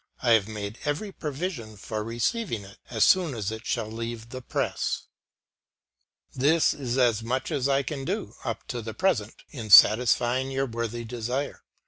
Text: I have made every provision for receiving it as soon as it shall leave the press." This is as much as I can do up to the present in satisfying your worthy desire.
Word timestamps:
I 0.23 0.31
have 0.31 0.47
made 0.47 0.79
every 0.83 1.11
provision 1.11 1.77
for 1.77 2.03
receiving 2.03 2.63
it 2.63 2.79
as 2.89 3.03
soon 3.03 3.35
as 3.35 3.51
it 3.51 3.67
shall 3.67 3.85
leave 3.85 4.29
the 4.29 4.41
press." 4.41 5.03
This 6.33 6.73
is 6.73 6.97
as 6.97 7.21
much 7.21 7.51
as 7.51 7.69
I 7.69 7.83
can 7.83 8.03
do 8.03 8.33
up 8.43 8.65
to 8.69 8.81
the 8.81 8.95
present 8.95 9.43
in 9.51 9.69
satisfying 9.69 10.49
your 10.49 10.65
worthy 10.65 11.03
desire. 11.05 11.61